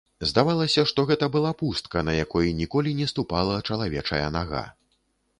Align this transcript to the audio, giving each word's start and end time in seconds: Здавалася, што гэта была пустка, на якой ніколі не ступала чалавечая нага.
Здавалася, 0.27 0.83
што 0.91 1.03
гэта 1.09 1.27
была 1.35 1.51
пустка, 1.59 2.01
на 2.07 2.15
якой 2.23 2.49
ніколі 2.61 2.93
не 3.01 3.07
ступала 3.11 3.59
чалавечая 3.69 4.23
нага. 4.37 4.63